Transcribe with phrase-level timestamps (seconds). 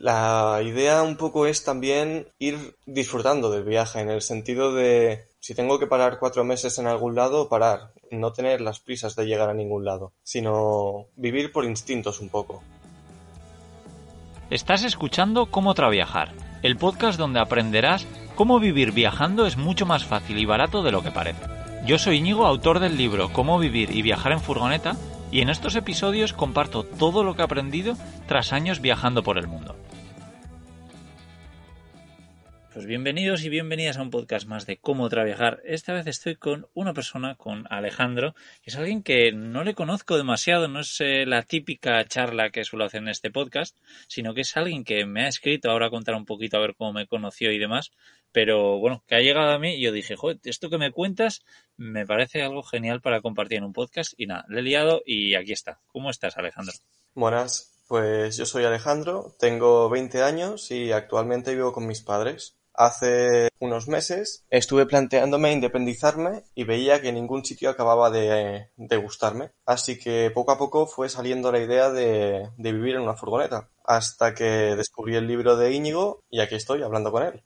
[0.00, 5.54] La idea un poco es también ir disfrutando del viaje, en el sentido de si
[5.54, 9.48] tengo que parar cuatro meses en algún lado, parar, no tener las prisas de llegar
[9.48, 12.62] a ningún lado, sino vivir por instintos un poco.
[14.50, 16.32] Estás escuchando Cómo Traviajar,
[16.62, 21.02] el podcast donde aprenderás cómo vivir viajando es mucho más fácil y barato de lo
[21.02, 21.42] que parece.
[21.86, 24.96] Yo soy Íñigo, autor del libro Cómo vivir y viajar en furgoneta,
[25.30, 29.48] y en estos episodios comparto todo lo que he aprendido tras años viajando por el
[29.48, 29.76] mundo.
[32.74, 35.62] Pues bienvenidos y bienvenidas a un podcast más de cómo trabajar.
[35.64, 40.16] Esta vez estoy con una persona, con Alejandro, que es alguien que no le conozco
[40.16, 44.40] demasiado, no es eh, la típica charla que suelo hacer en este podcast, sino que
[44.40, 47.52] es alguien que me ha escrito, ahora contar un poquito a ver cómo me conoció
[47.52, 47.92] y demás,
[48.32, 51.44] pero bueno, que ha llegado a mí y yo dije, joder, esto que me cuentas
[51.76, 55.36] me parece algo genial para compartir en un podcast y nada, le he liado y
[55.36, 55.78] aquí está.
[55.86, 56.74] ¿Cómo estás, Alejandro?
[57.14, 62.56] Buenas, pues yo soy Alejandro, tengo 20 años y actualmente vivo con mis padres.
[62.74, 68.68] Hace unos meses estuve planteándome independizarme y veía que ningún sitio acababa de,
[69.00, 69.50] gustarme.
[69.64, 73.68] Así que poco a poco fue saliendo la idea de, vivir en una furgoneta.
[73.84, 77.42] Hasta que descubrí el libro de Íñigo y aquí estoy hablando con él.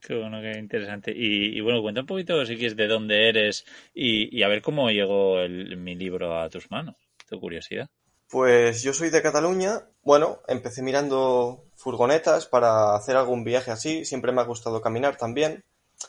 [0.00, 1.12] Qué bueno, qué interesante.
[1.14, 4.90] Y, bueno, cuenta un poquito si quieres de dónde eres y, y a ver cómo
[4.90, 6.96] llegó el, mi libro a tus manos.
[7.28, 7.90] Tu curiosidad.
[8.30, 9.86] Pues yo soy de Cataluña.
[10.02, 14.04] Bueno, empecé mirando furgonetas para hacer algún viaje así.
[14.04, 15.64] Siempre me ha gustado caminar también.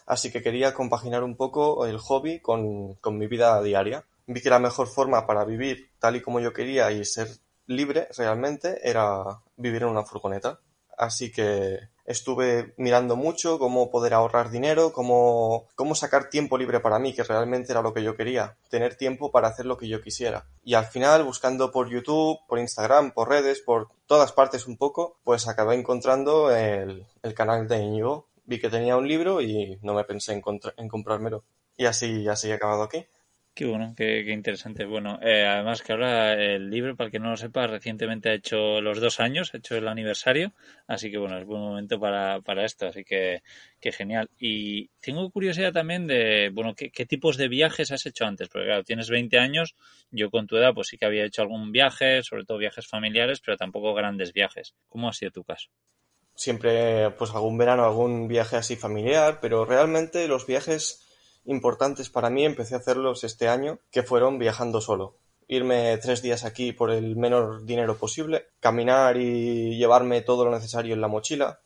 [0.05, 4.05] Así que quería compaginar un poco el hobby con, con mi vida diaria.
[4.27, 7.29] Vi que la mejor forma para vivir tal y como yo quería y ser
[7.67, 9.23] libre realmente era
[9.55, 10.59] vivir en una furgoneta.
[10.97, 11.79] Así que
[12.09, 17.23] estuve mirando mucho cómo poder ahorrar dinero, cómo, cómo sacar tiempo libre para mí, que
[17.23, 20.47] realmente era lo que yo quería, tener tiempo para hacer lo que yo quisiera.
[20.63, 25.17] Y al final, buscando por YouTube, por Instagram, por redes, por todas partes un poco,
[25.23, 28.25] pues acabé encontrando el, el canal de Íñigo.
[28.45, 30.41] Vi que tenía un libro y no me pensé en,
[30.77, 31.43] en comprármelo.
[31.77, 33.05] Y así, así he acabado aquí.
[33.59, 34.85] Qué bueno, qué, interesante.
[34.85, 38.33] Bueno, eh, además que ahora el libro, para el que no lo sepa, recientemente ha
[38.33, 40.53] hecho los dos años, ha hecho el aniversario,
[40.87, 43.43] así que bueno, es buen momento para, para esto, así que,
[43.81, 44.29] que genial.
[44.39, 48.47] Y tengo curiosidad también de, bueno, ¿qué, ¿qué, tipos de viajes has hecho antes?
[48.47, 49.75] Porque claro, tienes 20 años,
[50.09, 53.41] yo con tu edad pues sí que había hecho algún viaje, sobre todo viajes familiares,
[53.41, 54.73] pero tampoco grandes viajes.
[54.87, 55.67] ¿Cómo ha sido tu caso?
[56.33, 61.08] Siempre, pues algún verano, algún viaje así familiar, pero realmente los viajes
[61.49, 65.17] importantes para mí empecé a hacerlos este año, que fueron viajando solo.
[65.47, 70.93] Irme tres días aquí por el menor dinero posible, caminar y llevarme todo lo necesario
[70.93, 71.59] en la mochila.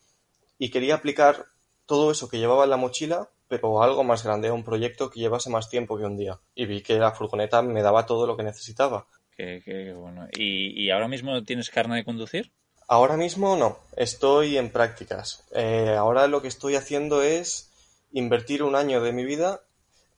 [0.58, 1.46] Y quería aplicar
[1.86, 5.20] todo eso que llevaba en la mochila, pero algo más grande, a un proyecto que
[5.20, 6.40] llevase más tiempo que un día.
[6.56, 9.06] Y vi que la furgoneta me daba todo lo que necesitaba.
[9.36, 10.28] Qué, qué bueno.
[10.32, 12.54] ¿Y, ¿Y, ahora mismo tienes carne de conducir?
[12.88, 15.44] Ahora mismo no, estoy en prácticas.
[15.54, 17.70] Eh, ahora lo que estoy haciendo es
[18.14, 19.62] invertir un año de mi vida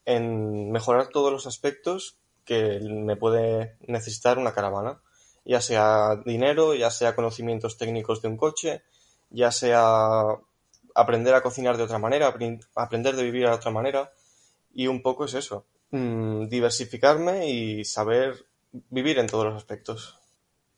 [0.06, 5.02] en mejorar todos los aspectos que me puede necesitar una caravana,
[5.44, 8.84] ya sea dinero, ya sea conocimientos técnicos de un coche,
[9.30, 10.24] ya sea
[10.94, 12.34] aprender a cocinar de otra manera,
[12.76, 14.12] aprender de vivir de otra manera,
[14.74, 18.46] y un poco es eso, mm, diversificarme y saber
[18.90, 20.20] vivir en todos los aspectos.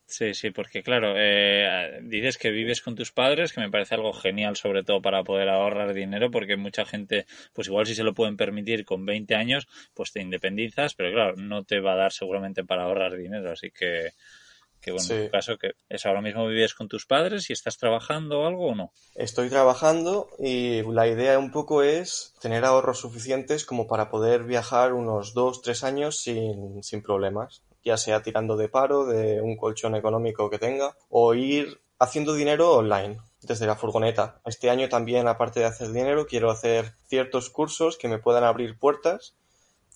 [0.10, 4.14] Sí, sí, porque claro, eh, dices que vives con tus padres, que me parece algo
[4.14, 8.14] genial, sobre todo para poder ahorrar dinero, porque mucha gente, pues igual si se lo
[8.14, 12.14] pueden permitir con 20 años, pues te independizas, pero claro, no te va a dar
[12.14, 14.12] seguramente para ahorrar dinero, así que,
[14.80, 15.14] que bueno, sí.
[15.14, 18.48] en tu caso, que es ahora mismo vives con tus padres y estás trabajando o
[18.48, 18.94] algo o no?
[19.14, 24.94] Estoy trabajando y la idea un poco es tener ahorros suficientes como para poder viajar
[24.94, 29.96] unos dos, tres años sin, sin problemas ya sea tirando de paro, de un colchón
[29.96, 34.42] económico que tenga, o ir haciendo dinero online desde la furgoneta.
[34.46, 38.78] Este año también, aparte de hacer dinero, quiero hacer ciertos cursos que me puedan abrir
[38.78, 39.36] puertas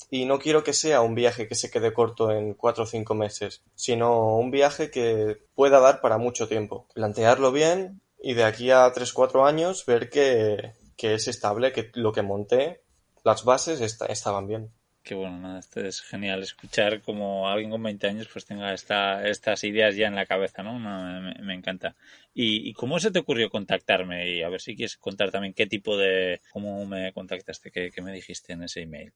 [0.09, 3.13] y no quiero que sea un viaje que se quede corto en cuatro o cinco
[3.13, 6.87] meses, sino un viaje que pueda dar para mucho tiempo.
[6.93, 11.91] Plantearlo bien y de aquí a tres, cuatro años ver que, que es estable, que
[11.93, 12.83] lo que monté,
[13.23, 14.71] las bases está, estaban bien.
[15.03, 19.27] Qué bueno, nada, esto es genial escuchar como alguien con 20 años pues tenga esta,
[19.27, 20.77] estas ideas ya en la cabeza, ¿no?
[20.77, 21.95] me, encanta.
[22.35, 24.29] ¿Y, cómo se te ocurrió contactarme?
[24.29, 26.41] Y a ver si quieres contar también qué tipo de...
[26.51, 27.71] ¿Cómo me contactaste?
[27.71, 29.11] ¿Qué, qué me dijiste en ese email?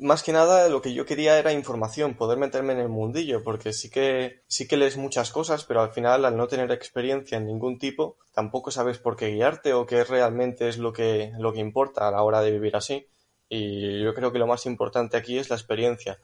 [0.00, 3.72] Más que nada lo que yo quería era información, poder meterme en el mundillo, porque
[3.72, 7.46] sí que, sí que lees muchas cosas, pero al final al no tener experiencia en
[7.46, 11.60] ningún tipo, tampoco sabes por qué guiarte o qué realmente es lo que, lo que
[11.60, 13.06] importa a la hora de vivir así.
[13.54, 16.18] Y yo creo que lo más importante aquí es la experiencia.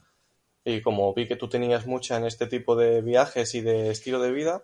[0.64, 4.18] Y como vi que tú tenías mucha en este tipo de viajes y de estilo
[4.18, 4.62] de vida,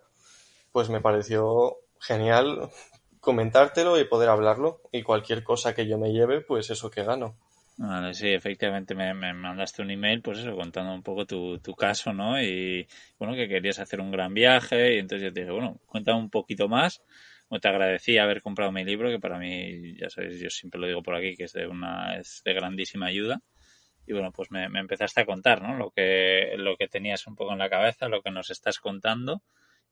[0.71, 2.71] pues me pareció genial
[3.19, 4.81] comentártelo y poder hablarlo.
[4.91, 7.37] Y cualquier cosa que yo me lleve, pues eso que gano.
[7.77, 12.13] Vale, sí, efectivamente me, mandaste un email, pues eso, contando un poco tu, tu caso,
[12.13, 12.41] ¿no?
[12.41, 12.87] Y
[13.19, 16.31] bueno, que querías hacer un gran viaje y entonces yo te dije, bueno, cuéntame un
[16.31, 17.03] poquito más
[17.61, 21.03] te agradecí haber comprado mi libro, que para mí, ya sabéis, yo siempre lo digo
[21.03, 23.41] por aquí, que es de una, es de grandísima ayuda.
[24.07, 25.75] Y bueno, pues me, empezaste a contar, ¿no?
[25.77, 29.41] Lo que, lo que tenías un poco en la cabeza, lo que nos estás contando.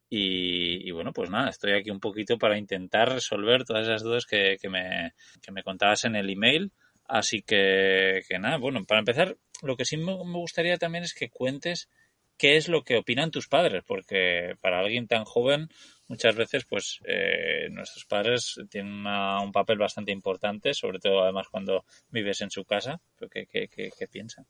[0.10, 4.58] Y, bueno, pues nada, estoy aquí un poquito para intentar resolver todas esas dudas que,
[4.62, 6.72] que, me, que me contabas en el email.
[7.06, 11.30] Así que, que nada, bueno, para empezar, lo que sí me gustaría también es que
[11.30, 11.90] cuentes
[12.38, 15.70] qué es lo que opinan tus padres, porque para alguien tan joven
[16.08, 21.86] muchas veces pues eh, nuestros padres tienen un papel bastante importante, sobre todo además cuando
[22.10, 23.02] vives en su casa.
[23.32, 24.46] ¿Qué, qué, qué, piensan?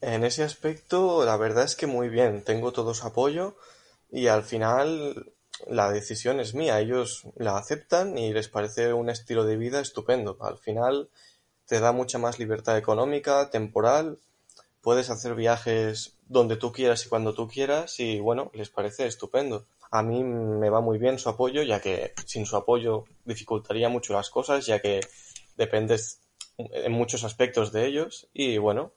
[0.00, 3.56] En ese aspecto, la verdad es que muy bien, tengo todo su apoyo
[4.10, 5.32] y al final
[5.66, 10.36] la decisión es mía, ellos la aceptan y les parece un estilo de vida estupendo.
[10.40, 11.08] Al final
[11.66, 14.18] te da mucha más libertad económica, temporal,
[14.82, 19.66] puedes hacer viajes donde tú quieras y cuando tú quieras y bueno, les parece estupendo.
[19.90, 24.12] A mí me va muy bien su apoyo, ya que sin su apoyo dificultaría mucho
[24.12, 25.00] las cosas, ya que
[25.56, 26.20] dependes
[26.58, 28.28] en muchos aspectos de ellos.
[28.32, 28.92] Y bueno,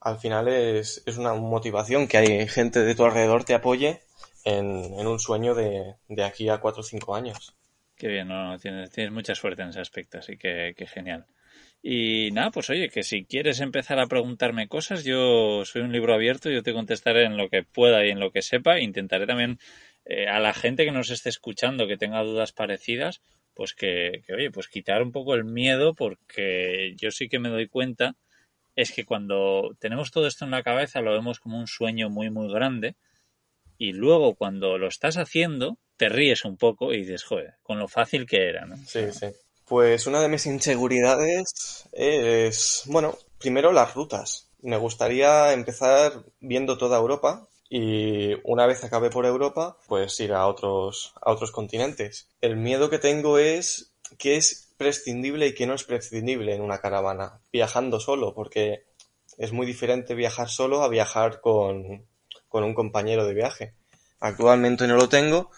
[0.00, 4.00] al final es, es una motivación que hay gente de tu alrededor te apoye
[4.44, 7.54] en, en un sueño de, de, aquí a cuatro o cinco años.
[7.96, 8.28] Qué bien,
[8.60, 11.26] tienes, tienes mucha suerte en ese aspecto, así que, que genial.
[11.82, 16.14] Y nada, pues oye, que si quieres empezar a preguntarme cosas, yo soy un libro
[16.14, 18.80] abierto, yo te contestaré en lo que pueda y en lo que sepa.
[18.80, 19.58] Intentaré también
[20.04, 23.20] eh, a la gente que nos esté escuchando, que tenga dudas parecidas,
[23.54, 27.68] pues que, oye, pues quitar un poco el miedo, porque yo sí que me doy
[27.68, 28.16] cuenta,
[28.76, 32.30] es que cuando tenemos todo esto en la cabeza lo vemos como un sueño muy,
[32.30, 32.96] muy grande,
[33.78, 37.88] y luego cuando lo estás haciendo, te ríes un poco y dices, joder, con lo
[37.88, 38.76] fácil que era, ¿no?
[38.76, 39.26] Sí, sí.
[39.66, 44.50] Pues una de mis inseguridades es, bueno, primero las rutas.
[44.60, 50.46] Me gustaría empezar viendo toda Europa, y una vez acabe por Europa, pues ir a
[50.46, 52.28] otros, a otros continentes.
[52.40, 56.78] El miedo que tengo es que es prescindible y que no es prescindible en una
[56.78, 58.84] caravana, viajando solo, porque
[59.38, 62.06] es muy diferente viajar solo a viajar con,
[62.48, 63.74] con un compañero de viaje.
[64.20, 65.50] Actualmente no lo tengo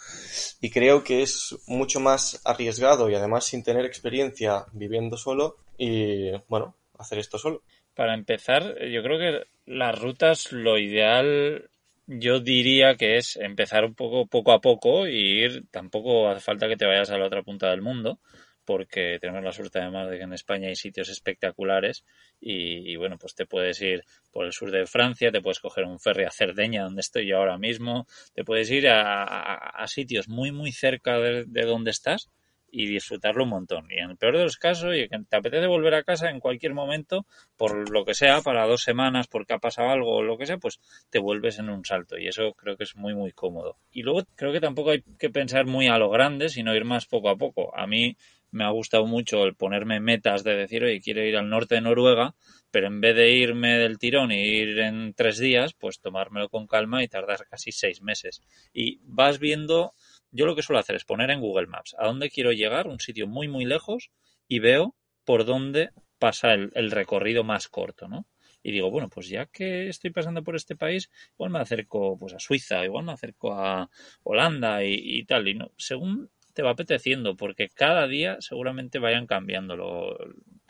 [0.60, 6.32] y creo que es mucho más arriesgado y además sin tener experiencia viviendo solo y
[6.48, 7.62] bueno, hacer esto solo.
[7.94, 11.70] Para empezar, yo creo que las rutas lo ideal
[12.06, 16.68] yo diría que es empezar un poco poco a poco y ir, tampoco hace falta
[16.68, 18.20] que te vayas a la otra punta del mundo,
[18.64, 22.04] porque tenemos la suerte además de que en España hay sitios espectaculares
[22.40, 26.00] y, bueno, pues te puedes ir por el sur de Francia, te puedes coger un
[26.00, 30.72] ferry a Cerdeña, donde estoy yo ahora mismo, te puedes ir a, sitios muy, muy
[30.72, 32.28] cerca de donde estás
[32.70, 33.86] y disfrutarlo un montón.
[33.90, 36.40] Y en el peor de los casos, y que te apetece volver a casa en
[36.40, 40.36] cualquier momento, por lo que sea, para dos semanas, porque ha pasado algo o lo
[40.36, 40.80] que sea, pues
[41.10, 42.18] te vuelves en un salto.
[42.18, 43.78] Y eso creo que es muy, muy cómodo.
[43.90, 47.06] Y luego creo que tampoco hay que pensar muy a lo grande, sino ir más
[47.06, 47.76] poco a poco.
[47.76, 48.16] A mí
[48.50, 51.80] me ha gustado mucho el ponerme metas de decir, oye, quiero ir al norte de
[51.82, 52.34] Noruega,
[52.70, 56.66] pero en vez de irme del tirón y ir en tres días, pues tomármelo con
[56.66, 58.40] calma y tardar casi seis meses.
[58.72, 59.92] Y vas viendo
[60.36, 63.00] yo lo que suelo hacer es poner en Google Maps a dónde quiero llegar, un
[63.00, 64.10] sitio muy, muy lejos,
[64.46, 68.26] y veo por dónde pasa el, recorrido más corto, ¿no?
[68.62, 72.34] Y digo, bueno, pues ya que estoy pasando por este país, igual me acerco pues
[72.34, 73.88] a Suiza, igual me acerco a
[74.24, 79.76] Holanda y, tal, y no, según te va apeteciendo, porque cada día seguramente vayan cambiando
[79.76, 80.18] lo,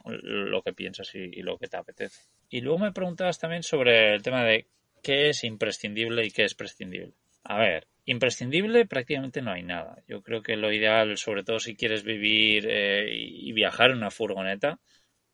[0.05, 2.23] lo que piensas y, y, lo que te apetece.
[2.51, 4.67] Y luego me preguntabas también sobre el tema de
[5.03, 7.15] qué es imprescindible y qué es prescindible.
[7.45, 10.03] A ver, imprescindible prácticamente no hay nada.
[10.07, 14.11] Yo creo que lo ideal, sobre todo si quieres vivir eh, y viajar en una
[14.11, 14.79] furgoneta,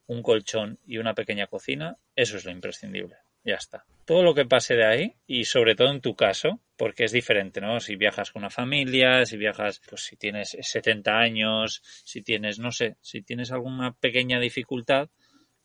[0.07, 3.17] un colchón y una pequeña cocina, eso es lo imprescindible.
[3.45, 3.85] Ya está.
[4.05, 7.61] Todo lo que pase de ahí, y sobre todo en tu caso, porque es diferente,
[7.61, 7.81] ¿no?
[7.81, 12.71] Si viajas con una familia, si viajas, pues si tienes 70 años, si tienes, no
[12.71, 15.09] sé, si tienes alguna pequeña dificultad,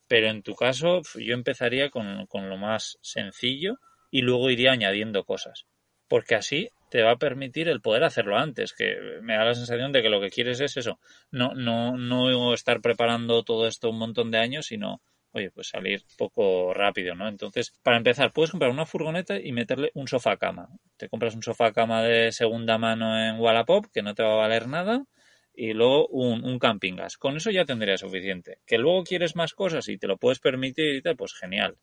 [0.07, 3.77] Pero en tu caso, yo empezaría con, con lo más sencillo
[4.09, 5.65] y luego iría añadiendo cosas.
[6.07, 9.91] Porque así te va a permitir el poder hacerlo antes, que me da la sensación
[9.91, 10.99] de que lo que quieres es eso,
[11.31, 15.01] no, no, no estar preparando todo esto un montón de años, sino
[15.31, 17.27] oye, pues salir poco rápido, ¿no?
[17.27, 20.69] Entonces, para empezar, puedes comprar una furgoneta y meterle un sofá cama.
[20.97, 24.37] Te compras un sofá cama de segunda mano en Wallapop, que no te va a
[24.37, 25.05] valer nada,
[25.53, 27.17] y luego un, un camping gas.
[27.17, 28.59] Con eso ya tendría suficiente.
[28.65, 31.77] Que luego quieres más cosas y te lo puedes permitir y tal, pues genial.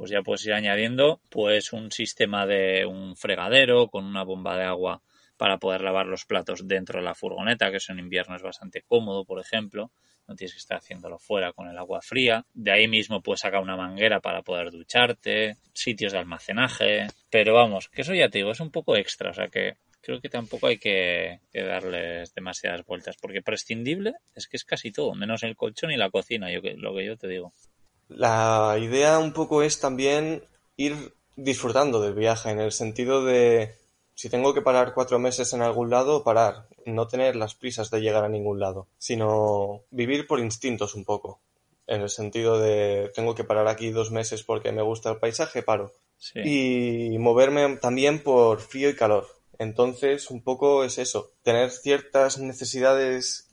[0.00, 4.64] Pues ya puedes ir añadiendo pues un sistema de un fregadero con una bomba de
[4.64, 5.02] agua
[5.36, 8.80] para poder lavar los platos dentro de la furgoneta, que eso en invierno es bastante
[8.80, 9.90] cómodo, por ejemplo
[10.26, 12.46] no tienes que estar haciéndolo fuera con el agua fría.
[12.54, 17.90] De ahí mismo puedes sacar una manguera para poder ducharte, sitios de almacenaje, pero vamos,
[17.90, 20.68] que eso ya te digo, es un poco extra, o sea que creo que tampoco
[20.68, 25.90] hay que, darles demasiadas vueltas, porque prescindible es que es casi todo, menos el colchón
[25.90, 27.52] y la cocina, yo, lo que yo te digo.
[28.10, 30.44] La idea un poco es también
[30.76, 33.76] ir disfrutando del viaje, en el sentido de
[34.14, 38.00] si tengo que parar cuatro meses en algún lado, parar, no tener las prisas de
[38.00, 41.40] llegar a ningún lado, sino vivir por instintos un poco.
[41.86, 45.62] En el sentido de tengo que parar aquí dos meses porque me gusta el paisaje,
[45.62, 45.92] paro.
[46.34, 49.26] Y moverme también por frío y calor.
[49.58, 53.48] Entonces, un poco es eso, tener ciertas necesidades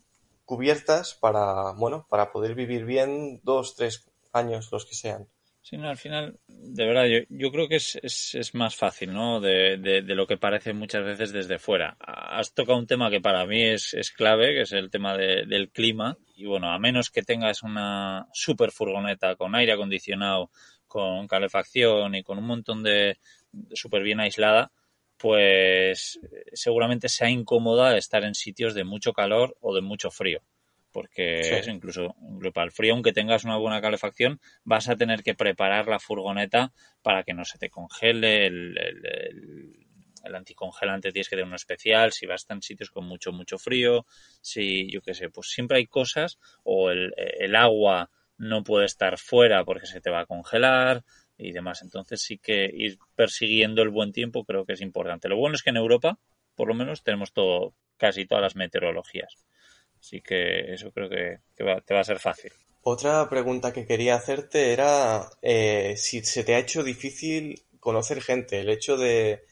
[0.46, 4.06] cubiertas para, bueno, para poder vivir bien dos, tres
[4.38, 5.28] años, los que sean.
[5.74, 9.42] No, al final, de verdad, yo, yo creo que es, es, más fácil, ¿no?
[9.42, 11.98] De, de, lo que parece muchas veces desde fuera.
[12.00, 15.46] Has tocado un tema que para mí es, es clave, que es el tema de,
[15.46, 16.18] del clima.
[16.36, 20.52] Y bueno, a menos que tengas una super furgoneta con aire acondicionado,
[20.88, 23.18] con calefacción y con un montón de,
[23.74, 24.72] súper bien aislada,
[25.18, 26.20] pues
[26.54, 30.42] seguramente sea incómoda estar en sitios de mucho calor o de mucho frío
[30.92, 32.16] porque incluso,
[32.54, 36.74] para el frío, aunque tengas una buena calefacción, vas a tener que preparar la furgoneta
[37.02, 42.26] para que no se te congele el, el, anticongelante tienes que tener uno especial, si
[42.26, 44.06] vas a en sitios con mucho, mucho frío,
[44.42, 49.18] si, yo qué sé, pues siempre hay cosas, o el, el agua no puede estar
[49.18, 51.04] fuera porque se te va a congelar
[51.38, 51.82] y demás.
[51.82, 55.30] Entonces sí que ir persiguiendo el buen tiempo creo que es importante.
[55.30, 56.20] Lo bueno es que en Europa,
[56.56, 59.46] por lo menos, tenemos todo, casi todas las meteorologías.
[60.00, 62.52] Así que eso creo que, te va a ser fácil.
[62.90, 68.62] Otra pregunta que quería hacerte era eh, si se te ha hecho difícil conocer gente,
[68.62, 69.44] el hecho de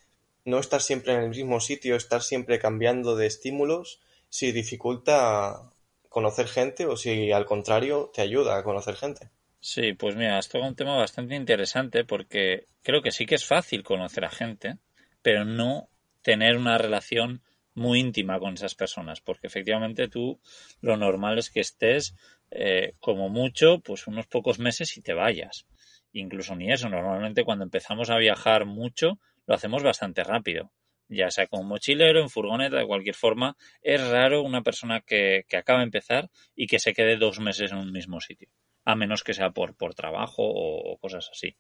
[0.46, 4.00] no estar siempre en el mismo sitio, estar siempre cambiando de estímulos,
[4.30, 5.70] si dificulta
[6.08, 9.30] conocer gente o si al contrario te ayuda a conocer gente.
[9.60, 13.46] Sí, pues mira, esto es un tema bastante interesante porque creo que sí que es
[13.46, 14.78] fácil conocer a gente,
[15.22, 15.90] pero no
[16.22, 17.42] tener una relación
[17.76, 20.40] muy íntima con esas personas, porque efectivamente tú
[20.82, 22.16] lo normal es que estés
[22.50, 25.68] eh, como mucho, pues unos pocos meses y te vayas.
[26.14, 30.72] Incluso ni eso, normalmente cuando empezamos a viajar mucho, lo hacemos bastante rápido.
[31.08, 35.58] Ya sea como mochilero, en furgoneta, de cualquier forma, es raro una persona que, que
[35.58, 38.50] acaba de empezar y que se quede dos meses en un mismo sitio,
[38.86, 41.56] a menos que sea por, por trabajo o, cosas así.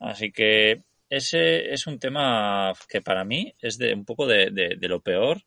[0.00, 4.88] Así que ese es un tema que para mí es de un poco de, de
[4.88, 5.42] lo peor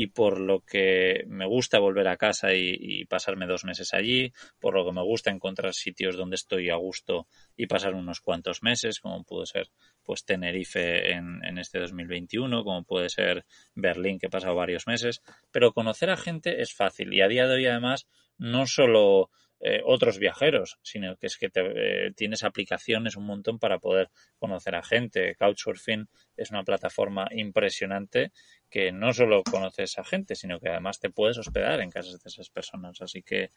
[0.00, 4.72] y por lo que me gusta volver a casa y, pasarme dos meses allí, por
[4.72, 8.98] lo que me gusta encontrar sitios donde estoy a gusto y pasar unos cuantos meses,
[8.98, 9.68] como puede ser
[10.02, 15.20] pues Tenerife en, en este 2021, como puede ser Berlín, que he pasado varios meses,
[15.50, 18.06] pero conocer a gente es fácil y a día de hoy además
[18.38, 19.28] no solo
[19.62, 21.60] eh, otros viajeros, sino que es que te,
[22.06, 25.36] eh, tienes aplicaciones un montón para poder conocer a gente.
[25.38, 28.32] Couchsurfing es una plataforma impresionante
[28.70, 32.28] que no solo conoces a gente, sino que además te puedes hospedar en casas de
[32.28, 33.02] esas personas.
[33.02, 33.50] Así que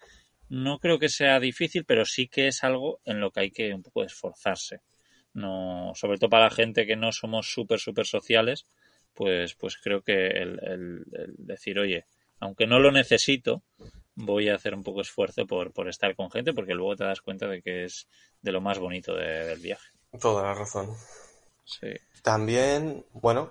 [0.50, 3.74] no creo que sea difícil, pero sí que es algo en lo que hay que
[3.74, 4.82] un poco esforzarse.
[5.34, 8.66] No, sobre todo para la gente que no somos súper, súper sociales,
[9.14, 11.06] pues, pues creo que el, el
[11.38, 12.06] decir, oye,
[12.40, 13.64] aunque no lo necesito,
[14.16, 17.04] voy a hacer un poco de esfuerzo por, por estar con gente porque luego te
[17.04, 18.08] das cuenta de que es
[18.42, 19.90] de lo más bonito del viaje.
[20.20, 20.90] Toda la razón.
[21.64, 21.88] Sí.
[22.22, 23.50] También, bueno,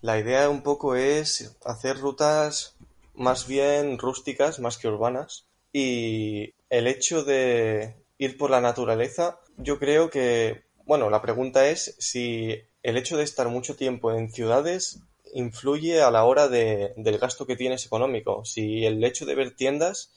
[0.00, 2.76] la idea un poco es hacer rutas
[3.14, 5.46] más bien rústicas, más que urbanas.
[5.72, 11.94] Y el hecho de ir por la naturaleza, yo creo que, bueno, la pregunta es
[11.98, 15.00] si el hecho de estar mucho tiempo en ciudades
[15.34, 18.44] influye a la hora de, del gasto que tienes económico.
[18.44, 20.10] Si el hecho de ver tiendas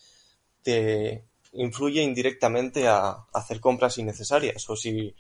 [0.64, 5.16] te influye indirectamente a hacer compras innecesarias o si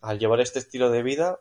[0.00, 1.40] al llevar este estilo de vida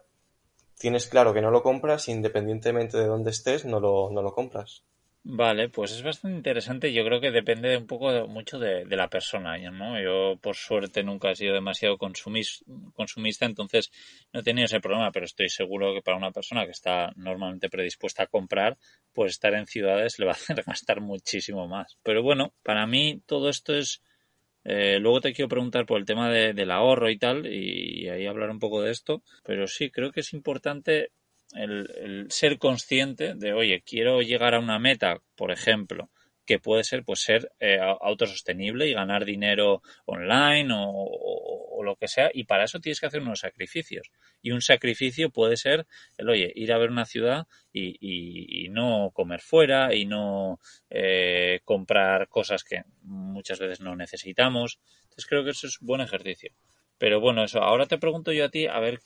[0.78, 4.84] tienes claro que no lo compras independientemente de dónde estés, no lo, no lo compras.
[5.28, 6.94] Vale, pues es bastante interesante.
[6.94, 10.00] Yo creo que depende un poco mucho de, la persona, ¿no?
[10.00, 13.92] Yo, por suerte, nunca he sido demasiado consumista, entonces
[14.32, 17.72] no he tenido ese problema, pero estoy seguro que para una persona que está normalmente
[17.72, 18.78] predispuesta a comprar,
[19.14, 21.98] pues estar en ciudades le va a hacer gastar muchísimo más.
[22.04, 24.04] Pero bueno, para mí todo esto es...
[24.66, 28.50] Eh, luego te quiero preguntar por el tema del ahorro y tal, y ahí hablar
[28.50, 31.12] un poco de esto, pero sí, creo que es importante
[31.54, 36.10] el, ser consciente de, oye, quiero llegar a una meta, por ejemplo,
[36.46, 42.32] que puede ser pues ser eh, autosostenible y ganar dinero online o, lo que sea
[42.34, 44.10] y para eso tienes que hacer unos sacrificios.
[44.42, 45.86] Y un sacrificio puede ser
[46.18, 50.60] el oye ir a ver una ciudad y, no comer fuera y no
[50.90, 54.80] eh, comprar cosas que muchas veces no necesitamos.
[55.04, 56.52] Entonces creo que eso es buen ejercicio.
[56.98, 59.00] Pero bueno eso ahora te pregunto yo a ti a ver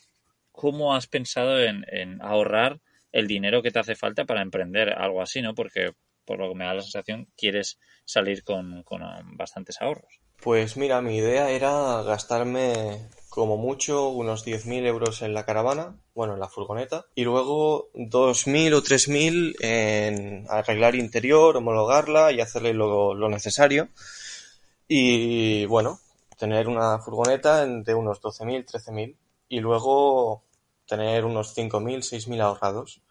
[0.60, 1.86] ¿cómo has pensado en,
[2.22, 2.82] ahorrar
[3.14, 5.56] el dinero que te hace falta para emprender algo así, ¿no?
[5.56, 5.94] Porque
[6.30, 10.20] por lo que me da la sensación, quieres salir con, um, bastantes ahorros.
[10.40, 16.36] Pues mira, mi idea era gastarme como mucho unos 10.000 euros en la caravana, bueno,
[16.36, 23.16] en la furgoneta, y luego 2.000 o 3.000 en arreglar interior, homologarla y hacerle lo,
[23.16, 23.90] lo necesario.
[24.88, 26.00] Y bueno,
[26.38, 29.16] tener una furgoneta de unos 12.000, 13.000.
[29.48, 30.44] Y luego
[30.86, 33.02] tener unos 5.000, 6.000 ahorrados,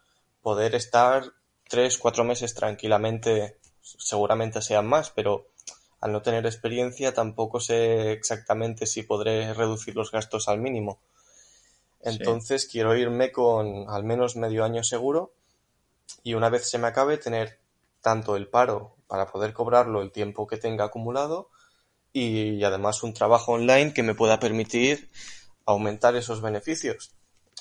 [0.41, 1.33] poder estar
[1.69, 5.47] 3, 4 meses tranquilamente, seguramente sean más, pero
[6.01, 10.99] al no tener experiencia tampoco sé exactamente si podré reducir los gastos al mínimo.
[12.01, 15.33] Entonces quiero irme con al menos medio año seguro
[16.23, 17.59] y una vez se me acabe tener
[18.01, 21.51] tanto el paro para poder cobrarlo el tiempo que tenga acumulado
[22.13, 25.11] y además un trabajo online que me pueda permitir
[25.67, 27.18] aumentar esos beneficios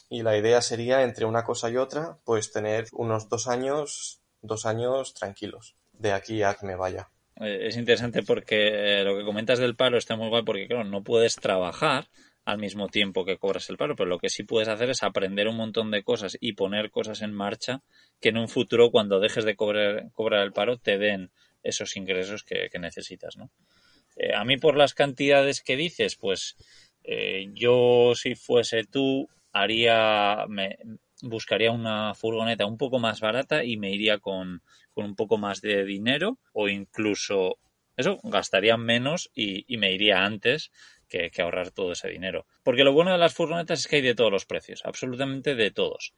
[0.09, 4.65] y la idea sería entre una cosa y otra pues tener unos dos años dos
[4.65, 7.09] años tranquilos de aquí a que me vaya
[7.39, 10.83] eh, es interesante porque eh, lo que comentas del paro está muy guay porque claro
[10.85, 12.07] no puedes trabajar
[12.45, 15.49] al mismo tiempo que cobras el paro, pero lo que sí puedes hacer es aprender
[15.49, 17.81] un montón de cosas y poner cosas en marcha
[18.21, 21.29] que en un futuro, cuando dejes de cobrar, cobrar el paro, te den
[21.61, 23.51] esos ingresos que, necesitas, ¿no?
[24.15, 26.55] Eh, a mí, por las cantidades que dices, pues
[27.53, 29.27] yo, si fuese tú,
[29.61, 30.77] haría, me,
[31.21, 34.61] buscaría una furgoneta un poco más barata y me iría con,
[34.95, 37.57] un poco más de dinero o incluso
[37.97, 40.71] eso, gastaría menos y, me iría antes
[41.09, 42.45] que, ahorrar todo ese dinero.
[42.63, 45.71] Porque lo bueno de las furgonetas es que hay de todos los precios, absolutamente de
[45.71, 46.13] todos.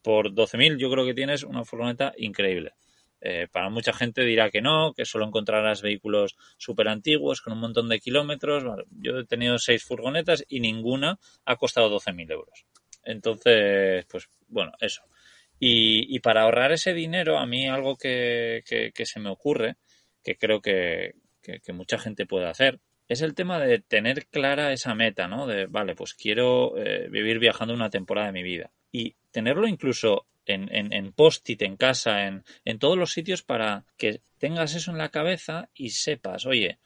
[0.00, 2.74] Por 12.000 yo creo que tienes una furgoneta increíble.
[3.20, 7.60] Eh, para mucha gente dirá que no, que solo encontrarás vehículos súper antiguos con un
[7.60, 8.64] montón de kilómetros.
[8.90, 12.66] yo he tenido seis furgonetas y ninguna ha costado 12.000 euros.
[13.04, 15.02] Entonces, pues bueno, eso.
[15.58, 18.62] Y, para ahorrar ese dinero, a mí algo que,
[18.92, 19.76] se me ocurre,
[20.22, 21.14] que creo que,
[21.72, 25.46] mucha gente puede hacer, es el tema de tener clara esa meta, ¿no?
[25.46, 28.72] De, vale, pues quiero eh, vivir viajando una temporada de mi vida.
[28.90, 33.84] Y tenerlo incluso en, en, en post-it, en casa, en, en todos los sitios para
[33.96, 36.78] que tengas eso en la cabeza y sepas, oye,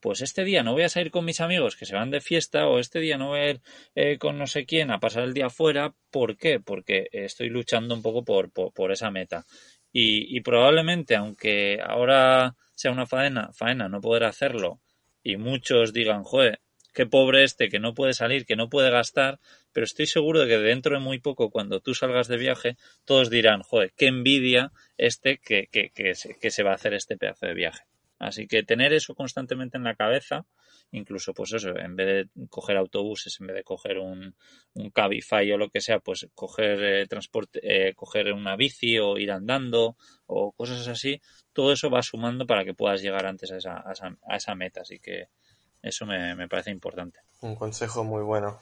[0.00, 2.68] pues este día no voy a salir con mis amigos que se van de fiesta
[2.68, 3.60] o este día no voy a ir
[3.94, 5.94] eh, con no sé quién a pasar el día afuera.
[6.10, 6.60] ¿Por qué?
[6.60, 9.44] Porque estoy luchando un poco por, por, esa meta.
[9.92, 14.80] Y, probablemente, aunque ahora sea una faena, faena no poder hacerlo
[15.22, 16.60] y muchos digan, joder,
[16.92, 19.40] qué pobre este que no puede salir, que no puede gastar,
[19.72, 23.30] pero estoy seguro de que dentro de muy poco, cuando tú salgas de viaje, todos
[23.30, 27.46] dirán, joder, qué envidia este que, que, que, que se va a hacer este pedazo
[27.46, 27.84] de viaje.
[28.18, 30.46] Así que tener eso constantemente en la cabeza,
[30.90, 34.34] incluso pues eso, en vez de coger autobuses, en vez de coger un,
[34.74, 39.18] un Cabify o lo que sea, pues coger eh, transporte, eh, coger una bici o
[39.18, 41.20] ir andando o cosas así,
[41.52, 44.80] todo eso va sumando para que puedas llegar antes a esa, a esa, meta.
[44.80, 45.28] Así que
[45.82, 47.20] eso me, me parece importante.
[47.42, 48.58] Un consejo muy bueno.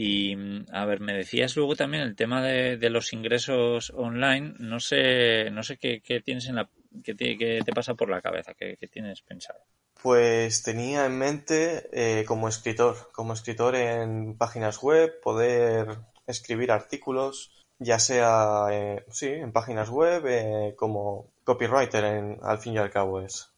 [0.00, 0.36] Y
[0.72, 4.54] a ver, me decías luego también el tema de, de los ingresos online.
[4.60, 6.70] No sé, no sé qué, qué tienes en la,
[7.02, 9.60] qué te, te pasa por la cabeza, qué, qué, tienes pensado.
[10.02, 17.64] Pues tenía en mente eh, como escritor, como escritor en páginas web, poder escribir artículos,
[17.78, 22.90] ya sea, eh, sí, en páginas web, eh, como copywriter, en, al fin y al
[22.90, 23.50] cabo es.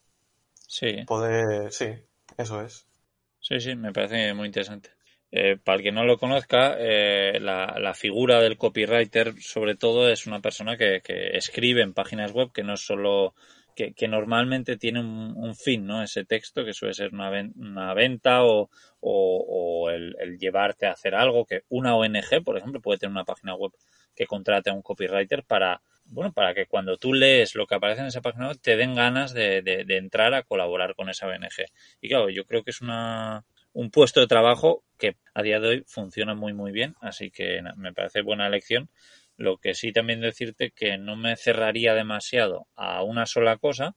[0.67, 1.05] Sí.
[1.07, 1.89] Poder, sí,
[2.37, 2.87] eso es.
[3.41, 4.91] Sí, sí, me parece muy interesante.
[5.33, 10.27] Eh, para el que no lo conozca, eh, la, figura del copywriter, sobre todo, es
[10.27, 11.01] una persona que,
[11.35, 13.35] escribe en páginas web que no solo.
[13.77, 16.03] que, normalmente tiene un, fin, ¿no?
[16.03, 17.31] Ese texto que suele ser una,
[17.95, 23.25] venta o, el, llevarte a hacer algo que una ONG, por ejemplo, puede tener una
[23.25, 23.73] página web
[24.15, 25.81] que contrate a un copywriter para
[26.13, 28.97] bueno, para que cuando tú lees lo que aparece en esa página web te den
[28.97, 31.67] ganas de, de, entrar a colaborar con esa ONG.
[32.01, 35.69] Y claro, yo creo que es una, un puesto de trabajo que a día de
[35.69, 38.91] hoy funciona muy muy bien, así que me parece buena elección.
[39.37, 43.97] Lo que sí también decirte que no me cerraría demasiado a una sola cosa,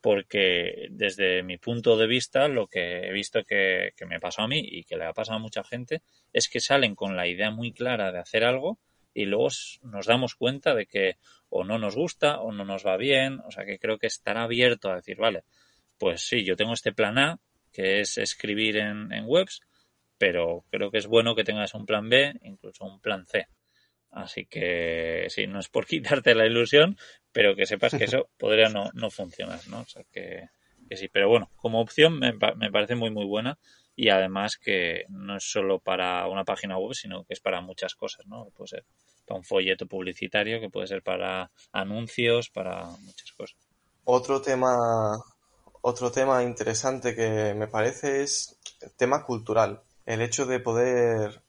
[0.00, 4.48] porque desde mi punto de vista lo que he visto que, que me pasado a
[4.48, 7.50] mí y que le ha pasado a mucha gente es que salen con la idea
[7.50, 8.78] muy clara de hacer algo
[9.14, 9.48] y luego
[9.82, 11.16] nos damos cuenta de que
[11.48, 14.36] o no nos gusta o no nos va bien, o sea que creo que estar
[14.36, 15.44] abierto a decir, vale,
[15.96, 17.38] pues sí, yo tengo este plan A,
[17.74, 19.60] que es escribir en, en webs,
[20.16, 23.46] pero creo que es bueno que tengas un plan B, incluso un plan C.
[24.14, 26.96] Así que sí, no es por quitarte la ilusión,
[27.32, 29.80] pero que sepas que eso podría no, no funcionar, ¿no?
[29.80, 30.48] O sea que,
[30.88, 33.58] que sí, pero bueno, como opción me, me, parece muy muy buena
[33.96, 37.94] y además que no es solo para una página web, sino que es para muchas
[37.94, 38.48] cosas, ¿no?
[38.56, 38.84] Puede ser
[39.26, 43.56] para un folleto publicitario, que puede ser para anuncios, para muchas cosas.
[44.04, 45.16] Otro tema,
[45.86, 49.82] otro tema interesante que me parece es el tema cultural.
[50.06, 51.42] El hecho de poder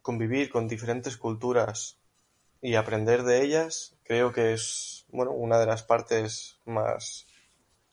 [0.00, 1.98] convivir con diferentes culturas
[2.62, 7.26] y aprender de ellas, creo que es bueno, una de las partes más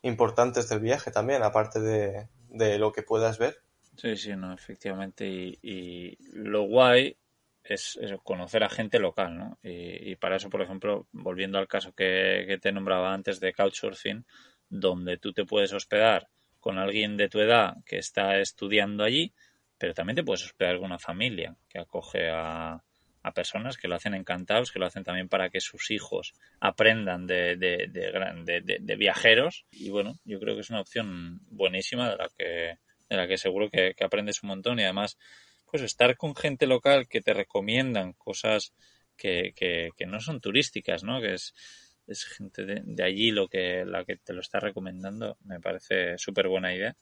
[0.02, 3.58] importantes del viaje también, aparte de, de lo que puedas ver.
[3.98, 5.28] Sí, sí, no, efectivamente.
[5.28, 7.18] Y, lo guay
[7.62, 9.60] es, conocer a gente local, ¿no?
[9.62, 14.26] Y, para eso, por ejemplo, volviendo al caso que, te nombraba antes de Couchsurfing,
[14.70, 16.30] donde tú te puedes hospedar
[16.60, 19.34] con alguien de tu edad que está estudiando allí,
[19.78, 22.84] pero también te puedes hospedar con una familia que acoge a,
[23.24, 27.28] a personas que lo hacen encantados, que lo hacen también para que sus hijos aprendan
[27.28, 29.66] de, de, de, de, viajeros.
[29.72, 32.78] Y bueno, yo creo que es una opción buenísima de la que
[33.16, 35.18] la que seguro que, aprendes un montón y además
[35.70, 38.74] pues estar con gente local que te recomiendan cosas
[39.18, 41.22] que, que, no son turísticas, ¿no?
[41.22, 41.54] Que es,
[42.10, 46.48] es gente de, allí lo que, la que te lo está recomendando, me parece súper
[46.48, 46.96] buena idea.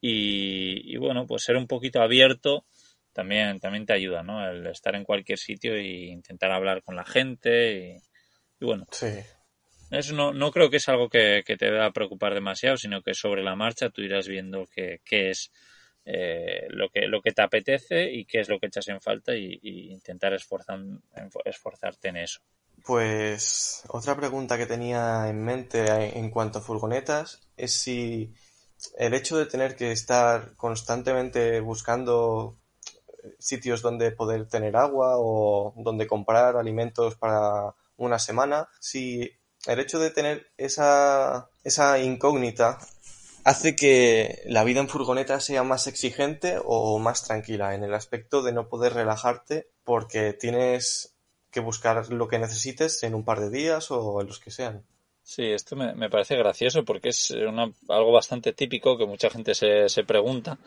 [0.00, 2.66] Y, y, bueno, pues ser un poquito abierto
[3.12, 4.46] también, también te ayuda, ¿no?
[4.48, 8.86] El estar en cualquier sitio e intentar hablar con la gente y, y bueno.
[8.90, 9.08] Sí.
[9.90, 13.14] Eso no, no creo que es algo que, te va a preocupar demasiado, sino que
[13.14, 15.52] sobre la marcha tú irás viendo qué, es
[16.04, 19.36] eh, lo, que, lo que te apetece y qué es lo que echas en falta
[19.36, 20.80] y, intentar esforzar,
[21.44, 22.40] esforzarte en eso.
[22.86, 28.32] Pues otra pregunta que tenía en mente en cuanto a furgonetas es si
[28.96, 32.56] el hecho de tener que estar constantemente buscando
[33.40, 39.32] sitios donde poder tener agua o donde comprar alimentos para una semana, si
[39.66, 42.78] el hecho de tener esa, esa incógnita
[43.42, 48.42] hace que la vida en furgoneta sea más exigente o más tranquila en el aspecto
[48.42, 51.15] de no poder relajarte porque tienes
[51.56, 54.84] que buscar lo que necesites en un par de días o en los que sean.
[55.22, 57.34] Sí, esto me, parece gracioso porque es
[57.88, 60.58] algo bastante típico que mucha gente se, se, pregunta,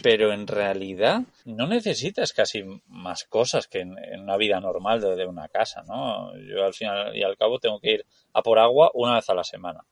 [0.00, 5.48] pero en realidad no necesitas casi más cosas que en, una vida normal de, una
[5.48, 6.32] casa, ¿no?
[6.38, 9.34] Yo al final y al cabo tengo que ir a por agua una vez a
[9.34, 9.84] la semana.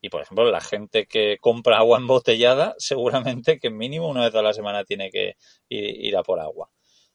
[0.00, 4.42] Y por ejemplo, la gente que compra agua embotellada, seguramente que mínimo una vez a
[4.42, 5.36] la semana tiene que
[5.68, 6.70] ir, a por agua.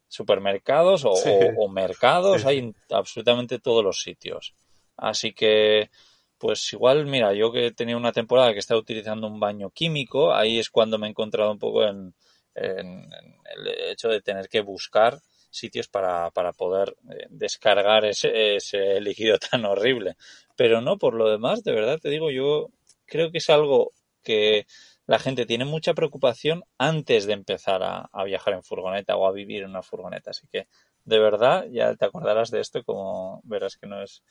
[0.08, 4.54] Supermercados o, mercados hay en absolutamente todos los sitios.
[4.98, 5.90] Así que
[6.38, 10.60] pues igual, mira, yo que tenía una temporada que estaba utilizando un baño químico, ahí
[10.60, 12.14] es cuando me he encontrado un poco en,
[12.54, 19.38] el hecho de tener que buscar sitios para, para poder eh, descargar ese, ese líquido
[19.52, 20.16] tan horrible.
[20.56, 22.70] Pero no, por lo demás, de verdad te digo, yo
[23.06, 23.92] creo que es algo
[24.24, 24.66] que
[25.08, 29.32] la gente tiene mucha preocupación antes de empezar a, a, viajar en furgoneta o a
[29.32, 30.32] vivir en una furgoneta.
[30.32, 30.68] Así que
[31.06, 34.24] de verdad, ya te acordarás de esto como verás que no es,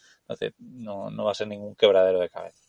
[0.59, 2.65] no, no va a ser ningún quebradero de cabeza.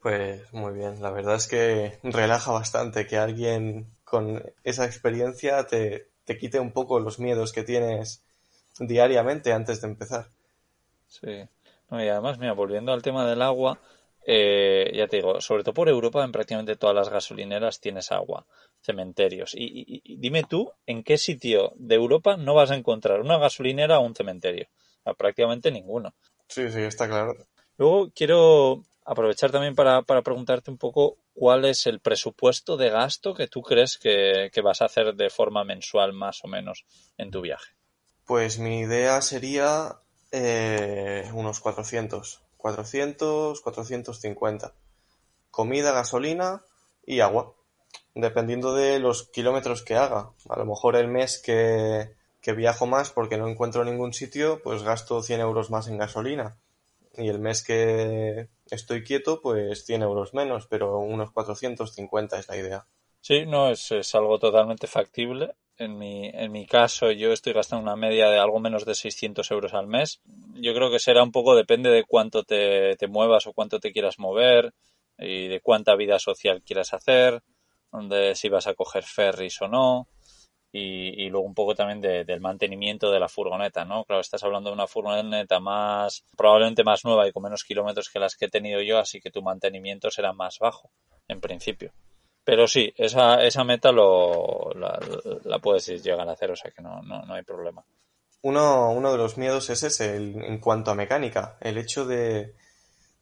[0.00, 6.08] Pues muy bien, la verdad es que relaja bastante que alguien con esa experiencia te,
[6.24, 8.22] te quite un poco los miedos que tienes
[8.78, 10.26] diariamente antes de empezar.
[11.06, 11.46] Sí,
[11.90, 13.78] y además, mira, volviendo al tema del agua,
[14.26, 18.46] eh, ya te digo, sobre todo por Europa, en prácticamente todas las gasolineras tienes agua,
[18.80, 19.52] cementerios.
[19.54, 24.06] Y, dime tú, ¿en qué sitio de Europa no vas a encontrar una gasolinera o
[24.06, 24.68] un cementerio?
[25.18, 26.14] prácticamente ninguno.
[26.48, 27.34] Sí, sí, está claro.
[27.76, 33.48] Luego quiero aprovechar también para, preguntarte un poco cuál es el presupuesto de gasto que
[33.48, 36.84] tú crees que, vas a hacer de forma mensual más o menos
[37.18, 37.74] en tu viaje.
[38.24, 40.00] Pues mi idea sería
[40.32, 42.43] eh, unos 400.
[42.64, 44.72] 400, 450.
[45.50, 46.62] Comida, gasolina
[47.04, 47.52] y agua,
[48.14, 50.30] dependiendo de los kilómetros que haga.
[50.48, 54.82] A lo mejor el mes que, que viajo más porque no encuentro ningún sitio, pues
[54.82, 56.56] gasto 100 euros más en gasolina.
[57.18, 62.56] y el mes que estoy quieto, pues 100 euros menos, pero unos 450 es la
[62.56, 62.86] idea.
[63.20, 65.54] Sí, no, es, es algo totalmente factible.
[65.76, 69.50] En mi, en mi caso, yo estoy gastando una media de algo menos de 600
[69.50, 70.20] euros al mes.
[70.54, 73.92] Yo creo que será un poco, depende de cuánto te, te muevas o cuánto te
[73.92, 74.72] quieras mover
[75.18, 77.42] y de cuánta vida social quieras hacer,
[77.90, 80.08] donde si vas a coger ferries o no
[80.70, 84.04] y, y luego un poco también de, del mantenimiento de la furgoneta, ¿no?
[84.04, 88.18] Claro, estás hablando de una furgoneta más, probablemente más nueva y con menos kilómetros que
[88.18, 90.90] las que he tenido yo, así que tu mantenimiento será más bajo,
[91.28, 91.92] en principio.
[92.44, 95.00] Pero sí, esa, esa meta lo, la,
[95.44, 97.84] la puedes llegar a hacer, o sea que no, no, no hay problema.
[98.42, 102.54] Uno, uno de los miedos es ese, el, en cuanto a mecánica, el hecho de,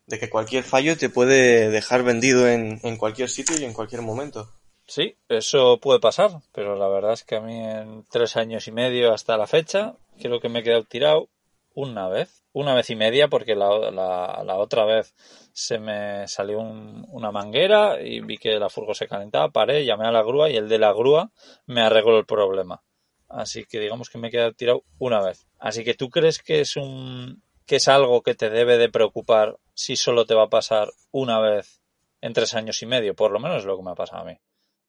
[0.06, 4.02] de que cualquier fallo te puede dejar vendido en, en cualquier sitio y en cualquier
[4.02, 4.50] momento.
[4.84, 8.72] Sí, eso puede pasar, pero la verdad es que a mí en tres años y
[8.72, 11.28] medio hasta la fecha, creo que me he quedado tirado
[11.74, 15.14] una vez, una vez y media, porque la, la, otra vez
[15.52, 20.06] se me salió un, una manguera y vi que la furgo se calentaba, paré, llamé
[20.06, 21.30] a la grúa y el de la grúa
[21.66, 22.82] me arregló el problema.
[23.28, 25.46] Así que digamos que me he quedado tirado una vez.
[25.58, 29.56] Así que tú crees que es un que es algo que te debe de preocupar
[29.72, 31.80] si solo te va a pasar una vez
[32.20, 34.24] en tres años y medio, por lo menos es lo que me ha pasado a
[34.26, 34.38] mí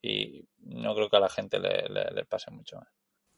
[0.03, 2.87] y no creo que a la gente le, pase mucho más.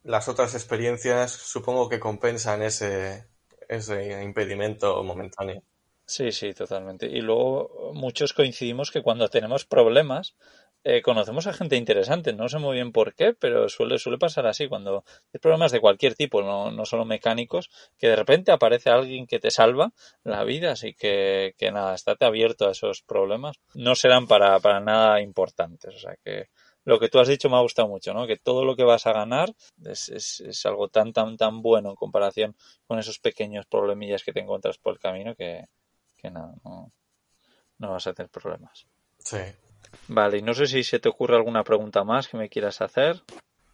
[0.03, 3.27] Las otras experiencias supongo que compensan ese,
[3.69, 5.61] ese impedimento momentáneo.
[6.05, 7.07] Sí, sí, totalmente.
[7.07, 10.35] Y luego muchos coincidimos que cuando tenemos problemas
[10.87, 12.31] eh, conocemos a gente interesante.
[12.31, 14.67] No sé muy bien por qué, pero suele, suele pasar así.
[14.67, 19.25] Cuando hay problemas de cualquier tipo, no, no solo mecánicos, que de repente aparece alguien
[19.25, 20.73] que te salva la vida.
[20.73, 23.57] Así que, que nada, estate abierto a esos problemas.
[23.73, 25.95] No serán para, para nada importantes.
[25.95, 26.49] O sea que
[26.85, 28.25] lo que tú has dicho me ha gustado mucho, ¿no?
[28.27, 31.89] Que todo lo que vas a ganar es, es, es algo tan, tan, tan bueno
[31.89, 32.55] en comparación
[32.87, 35.65] con esos pequeños problemillas que te encuentras por el camino que,
[36.15, 36.91] que nada, no,
[37.79, 38.85] no vas a tener problemas.
[39.19, 39.37] Sí.
[40.07, 43.21] Vale, y no sé si se te ocurre alguna pregunta más que me quieras hacer.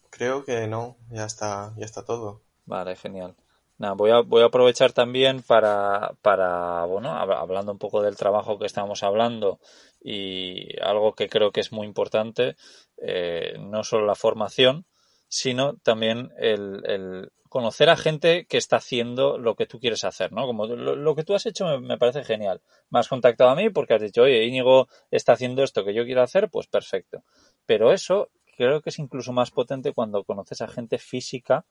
[0.10, 2.42] Creo que no, ya está, ya está todo.
[2.66, 3.36] Vale, genial.
[3.78, 8.60] Nada, voy a, voy a aprovechar también para, para, bueno, hablando un poco del trabajo
[8.60, 9.60] que estamos hablando
[10.00, 12.56] y algo que creo que es muy importante,
[13.02, 14.86] eh, no solo la formación,
[15.28, 20.46] sino también el, conocer a gente que está haciendo lo que tú quieres hacer, ¿no?
[20.46, 22.62] Como lo, que tú has hecho me, me, parece genial.
[22.90, 26.06] Me has contactado a mí porque has dicho, oye, Íñigo está haciendo esto que yo
[26.06, 27.24] quiero hacer, pues perfecto.
[27.66, 31.66] Pero eso creo que es incluso más potente cuando conoces a gente física,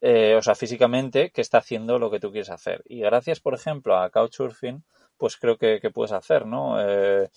[0.00, 2.82] eh, o sea, físicamente, que está haciendo lo que tú quieres hacer.
[2.86, 4.84] Y gracias, por ejemplo, a Couchsurfing,
[5.16, 6.80] pues creo que, que puedes hacer, ¿no?
[6.80, 7.28] Eh,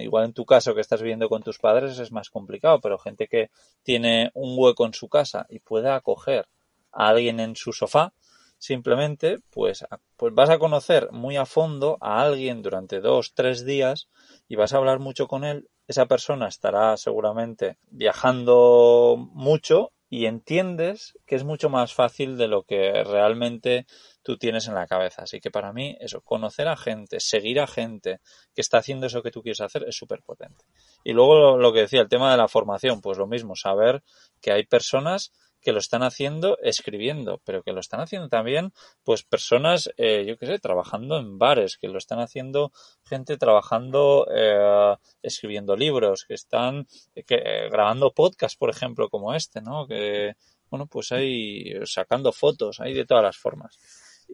[0.00, 3.28] igual en tu caso que estás viviendo con tus padres es más complicado, pero gente
[3.28, 3.50] que
[3.82, 6.48] tiene un hueco en su casa y puede acoger
[6.92, 8.12] a alguien en su sofá,
[8.58, 9.84] simplemente pues,
[10.16, 14.08] pues vas a conocer muy a fondo a alguien durante dos, tres días
[14.48, 15.68] y vas a hablar mucho con él.
[15.88, 22.64] Esa persona estará seguramente viajando mucho y entiendes que es mucho más fácil de lo
[22.64, 23.86] que realmente
[24.22, 25.22] tú tienes en la cabeza.
[25.22, 28.20] Así que para mí, eso, conocer a gente, seguir a gente
[28.54, 30.66] que está haciendo eso que tú quieres hacer es súper potente.
[31.02, 34.02] Y luego lo, que decía, el tema de la formación, pues lo mismo, saber
[34.42, 38.72] que hay personas que lo están haciendo escribiendo, pero que lo están haciendo también,
[39.04, 42.72] pues personas, eh, yo qué sé, trabajando en bares, que lo están haciendo
[43.04, 49.86] gente trabajando, eh, escribiendo libros, que están eh, grabando podcasts, por ejemplo, como este, ¿no?
[49.86, 50.34] Que,
[50.68, 53.78] bueno, pues hay sacando fotos, hay de todas las formas.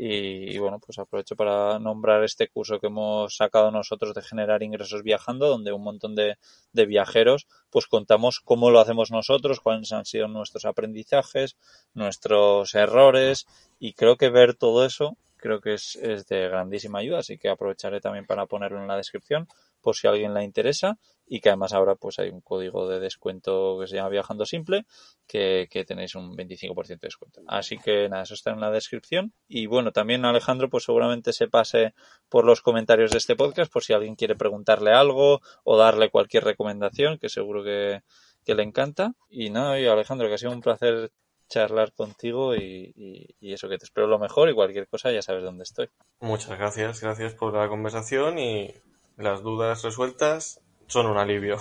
[0.01, 5.03] Y, bueno, pues aprovecho para nombrar este curso que hemos sacado nosotros de generar ingresos
[5.03, 6.37] viajando, donde un montón de,
[6.73, 11.57] de, viajeros pues contamos cómo lo hacemos nosotros, cuáles han sido nuestros aprendizajes,
[11.95, 13.47] nuestros errores
[13.81, 17.49] y creo que ver todo eso creo que es, es de grandísima ayuda, así que
[17.49, 19.49] aprovecharé también para ponerlo en la descripción
[19.81, 23.79] por si alguien le interesa y que además ahora pues hay un código de descuento
[23.81, 24.87] que se llama Viajando Simple
[25.27, 27.43] que, que tenéis un 25% de descuento.
[27.47, 31.49] Así que nada, eso está en la descripción y bueno, también Alejandro pues seguramente se
[31.49, 31.95] pase
[32.29, 36.45] por los comentarios de este podcast por si alguien quiere preguntarle algo o darle cualquier
[36.45, 38.03] recomendación que seguro que,
[38.47, 41.13] le encanta y nada, y Alejandro que ha sido un placer
[41.51, 42.95] charlar contigo y,
[43.41, 45.91] y, eso, que te espero lo mejor y cualquier cosa ya sabes dónde estoy.
[46.21, 48.73] Muchas gracias, gracias por la conversación y
[49.19, 51.59] las dudas resueltas son un alivio.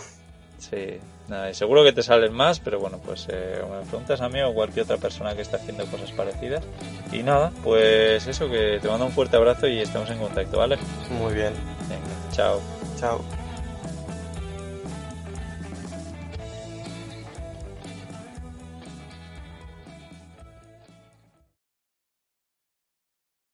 [0.57, 4.29] Sí, nada, y seguro que te salen más, pero bueno, pues eh, me preguntas a
[4.29, 6.63] mí o cualquier otra persona que está haciendo cosas parecidas.
[7.11, 10.77] Y nada, pues eso, que te mando un fuerte abrazo y estamos en contacto, ¿vale?
[11.11, 11.53] Muy bien.
[11.87, 12.59] Venga, chao.
[12.99, 13.46] Chao.